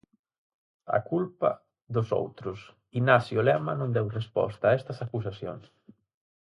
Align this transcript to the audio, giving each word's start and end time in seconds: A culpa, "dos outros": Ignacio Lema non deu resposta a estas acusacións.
A 0.97 0.99
culpa, 1.11 1.51
"dos 1.95 2.07
outros": 2.21 2.57
Ignacio 2.99 3.39
Lema 3.47 3.73
non 3.79 3.93
deu 3.95 4.07
resposta 4.19 4.63
a 4.67 4.75
estas 4.79 4.97
acusacións. 5.05 5.63